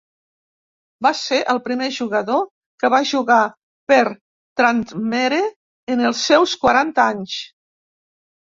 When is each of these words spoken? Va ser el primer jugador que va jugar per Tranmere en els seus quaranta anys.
Va 1.07 1.11
ser 1.17 1.37
el 1.53 1.59
primer 1.67 1.89
jugador 1.97 2.41
que 2.83 2.91
va 2.93 3.01
jugar 3.11 3.39
per 3.93 4.01
Tranmere 4.63 5.43
en 5.97 6.03
els 6.09 6.25
seus 6.31 6.57
quaranta 6.65 7.07
anys. 7.15 7.39